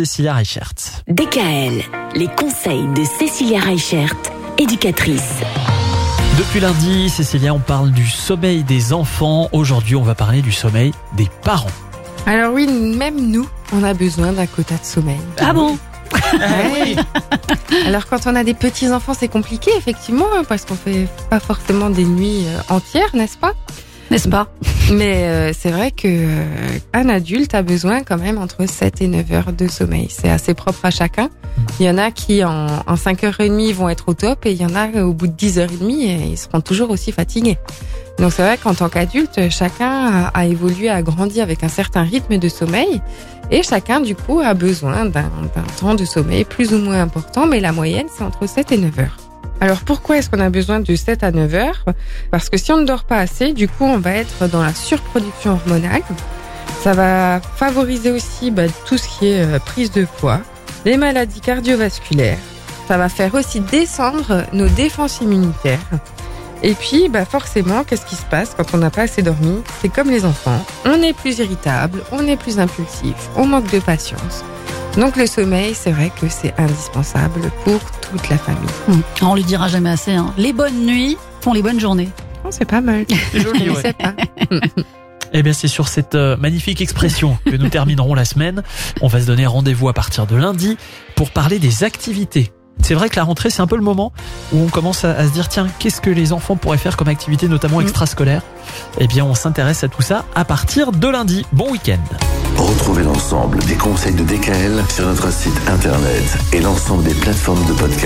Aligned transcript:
Cécilia 0.00 0.32
Reichert. 0.32 0.74
DKL, 1.08 1.82
les 2.14 2.28
conseils 2.28 2.86
de 2.94 3.02
Cécilia 3.02 3.58
Reichert, 3.58 4.14
éducatrice. 4.56 5.40
Depuis 6.38 6.60
lundi, 6.60 7.10
Cécilia, 7.10 7.52
on 7.52 7.58
parle 7.58 7.90
du 7.90 8.06
sommeil 8.06 8.62
des 8.62 8.92
enfants. 8.92 9.48
Aujourd'hui, 9.50 9.96
on 9.96 10.04
va 10.04 10.14
parler 10.14 10.40
du 10.40 10.52
sommeil 10.52 10.92
des 11.16 11.28
parents. 11.42 11.72
Alors 12.26 12.54
oui, 12.54 12.68
même 12.68 13.32
nous, 13.32 13.48
on 13.72 13.82
a 13.82 13.92
besoin 13.92 14.32
d'un 14.32 14.46
quota 14.46 14.76
de 14.76 14.84
sommeil. 14.84 15.18
Ah 15.40 15.52
bon 15.52 15.76
Ouais. 16.32 16.94
Alors 17.84 18.06
quand 18.06 18.28
on 18.28 18.36
a 18.36 18.44
des 18.44 18.54
petits 18.54 18.92
enfants, 18.92 19.14
c'est 19.18 19.26
compliqué 19.26 19.72
effectivement 19.76 20.26
hein, 20.32 20.44
parce 20.48 20.64
qu'on 20.64 20.76
fait 20.76 21.08
pas 21.28 21.40
forcément 21.40 21.90
des 21.90 22.04
nuits 22.04 22.44
euh, 22.46 22.60
entières, 22.72 23.10
n'est-ce 23.14 23.36
pas? 23.36 23.54
N'est-ce 24.12 24.28
pas? 24.28 24.46
Mais 24.92 25.24
euh, 25.24 25.52
c'est 25.56 25.70
vrai 25.70 25.90
que 25.90 26.06
euh, 26.08 26.44
un 26.94 27.10
adulte 27.10 27.54
a 27.54 27.60
besoin 27.62 28.02
quand 28.02 28.16
même 28.16 28.38
entre 28.38 28.66
7 28.66 29.02
et 29.02 29.06
9 29.06 29.32
heures 29.32 29.52
de 29.52 29.68
sommeil. 29.68 30.08
C'est 30.08 30.30
assez 30.30 30.54
propre 30.54 30.84
à 30.84 30.90
chacun. 30.90 31.28
Il 31.78 31.84
y 31.84 31.90
en 31.90 31.98
a 31.98 32.10
qui 32.10 32.42
en, 32.42 32.66
en 32.86 32.94
5h30 32.94 33.74
vont 33.74 33.90
être 33.90 34.08
au 34.08 34.14
top 34.14 34.46
et 34.46 34.52
il 34.52 34.60
y 34.60 34.64
en 34.64 34.74
a 34.74 35.02
au 35.02 35.12
bout 35.12 35.26
de 35.26 35.34
10h30 35.34 35.90
et 35.90 36.28
ils 36.30 36.38
seront 36.38 36.62
toujours 36.62 36.88
aussi 36.90 37.12
fatigués. 37.12 37.58
Donc 38.18 38.32
c'est 38.32 38.42
vrai 38.42 38.56
qu'en 38.56 38.74
tant 38.74 38.88
qu'adulte, 38.88 39.50
chacun 39.50 39.90
a, 39.90 40.26
a 40.28 40.46
évolué, 40.46 40.88
a 40.88 41.02
grandi 41.02 41.42
avec 41.42 41.62
un 41.64 41.68
certain 41.68 42.02
rythme 42.02 42.38
de 42.38 42.48
sommeil 42.48 43.02
et 43.50 43.62
chacun 43.62 44.00
du 44.00 44.14
coup 44.14 44.40
a 44.40 44.54
besoin 44.54 45.04
d'un 45.04 45.30
d'un 45.54 45.66
temps 45.78 45.94
de 45.94 46.04
sommeil 46.04 46.44
plus 46.44 46.72
ou 46.72 46.78
moins 46.78 47.00
important, 47.00 47.46
mais 47.46 47.60
la 47.60 47.72
moyenne 47.72 48.06
c'est 48.16 48.24
entre 48.24 48.48
7 48.48 48.72
et 48.72 48.78
9 48.78 48.98
heures. 49.00 49.27
Alors 49.60 49.80
pourquoi 49.80 50.18
est-ce 50.18 50.30
qu'on 50.30 50.40
a 50.40 50.50
besoin 50.50 50.80
de 50.80 50.94
7 50.94 51.24
à 51.24 51.32
9 51.32 51.54
heures? 51.54 51.84
Parce 52.30 52.48
que 52.48 52.56
si 52.56 52.70
on 52.72 52.78
ne 52.78 52.86
dort 52.86 53.04
pas 53.04 53.18
assez, 53.18 53.52
du 53.52 53.68
coup 53.68 53.84
on 53.84 53.98
va 53.98 54.12
être 54.12 54.48
dans 54.48 54.62
la 54.62 54.72
surproduction 54.72 55.52
hormonale. 55.52 56.02
Ça 56.82 56.92
va 56.92 57.40
favoriser 57.56 58.12
aussi 58.12 58.50
bah, 58.52 58.68
tout 58.86 58.96
ce 58.96 59.08
qui 59.08 59.26
est 59.26 59.42
euh, 59.42 59.58
prise 59.58 59.90
de 59.90 60.06
poids, 60.20 60.40
les 60.84 60.96
maladies 60.96 61.40
cardiovasculaires. 61.40 62.38
Ça 62.86 62.96
va 62.96 63.08
faire 63.08 63.34
aussi 63.34 63.60
descendre 63.60 64.44
nos 64.52 64.68
défenses 64.68 65.20
immunitaires. 65.20 65.78
Et 66.62 66.74
puis, 66.74 67.08
bah 67.08 67.24
forcément, 67.24 67.84
qu'est-ce 67.84 68.06
qui 68.06 68.16
se 68.16 68.24
passe 68.24 68.54
quand 68.56 68.74
on 68.74 68.78
n'a 68.78 68.90
pas 68.90 69.02
assez 69.02 69.22
dormi? 69.22 69.62
C'est 69.80 69.88
comme 69.88 70.10
les 70.10 70.24
enfants. 70.24 70.64
On 70.84 71.02
est 71.02 71.12
plus 71.12 71.38
irritable, 71.38 72.02
on 72.10 72.26
est 72.26 72.36
plus 72.36 72.58
impulsif, 72.58 73.14
on 73.36 73.44
manque 73.44 73.70
de 73.70 73.78
patience. 73.80 74.44
Donc 74.96 75.16
le 75.16 75.26
sommeil, 75.26 75.74
c'est 75.74 75.92
vrai 75.92 76.10
que 76.20 76.28
c'est 76.28 76.54
indispensable 76.58 77.50
pour 77.64 77.80
toute 78.10 78.28
la 78.28 78.38
famille. 78.38 78.68
Hum, 78.88 79.02
On 79.22 79.34
lui 79.34 79.44
dira 79.44 79.68
jamais 79.68 79.90
assez. 79.90 80.12
hein. 80.12 80.32
Les 80.38 80.52
bonnes 80.52 80.84
nuits 80.86 81.16
font 81.40 81.52
les 81.52 81.62
bonnes 81.62 81.80
journées. 81.80 82.08
Oh, 82.44 82.48
c'est 82.50 82.64
pas 82.64 82.80
mal. 82.80 83.04
C'est 83.32 83.40
joli, 83.40 83.70
ouais. 83.70 83.92
pas. 83.92 84.14
Eh 85.34 85.42
bien, 85.42 85.52
c'est 85.52 85.68
sur 85.68 85.88
cette 85.88 86.14
euh, 86.14 86.38
magnifique 86.38 86.80
expression 86.80 87.36
que 87.44 87.54
nous 87.54 87.68
terminerons 87.68 88.14
la 88.14 88.24
semaine. 88.24 88.62
On 89.02 89.08
va 89.08 89.20
se 89.20 89.26
donner 89.26 89.44
rendez-vous 89.44 89.90
à 89.90 89.92
partir 89.92 90.26
de 90.26 90.34
lundi 90.34 90.78
pour 91.16 91.30
parler 91.32 91.58
des 91.58 91.84
activités. 91.84 92.50
C'est 92.80 92.94
vrai 92.94 93.10
que 93.10 93.16
la 93.16 93.24
rentrée, 93.24 93.50
c'est 93.50 93.60
un 93.60 93.66
peu 93.66 93.76
le 93.76 93.82
moment 93.82 94.10
où 94.54 94.58
on 94.62 94.68
commence 94.68 95.04
à, 95.04 95.10
à 95.10 95.26
se 95.26 95.32
dire, 95.32 95.48
tiens, 95.48 95.66
qu'est-ce 95.78 96.00
que 96.00 96.08
les 96.08 96.32
enfants 96.32 96.56
pourraient 96.56 96.78
faire 96.78 96.96
comme 96.96 97.08
activité, 97.08 97.46
notamment 97.46 97.80
Mm. 97.80 97.82
extrascolaire? 97.82 98.40
Eh 99.00 99.06
bien, 99.06 99.26
on 99.26 99.34
s'intéresse 99.34 99.84
à 99.84 99.88
tout 99.88 100.00
ça 100.00 100.24
à 100.34 100.46
partir 100.46 100.92
de 100.92 101.08
lundi. 101.08 101.44
Bon 101.52 101.70
week-end 101.72 101.98
Retrouvez 102.56 103.02
l'ensemble 103.02 103.58
des 103.64 103.74
conseils 103.74 104.14
de 104.14 104.24
DKL 104.24 104.82
sur 104.88 105.06
notre 105.06 105.30
site 105.30 105.52
internet 105.68 106.38
et 106.54 106.60
l'ensemble 106.60 107.04
des 107.04 107.14
plateformes 107.14 107.64
de 107.66 107.72
podcast. 107.74 107.96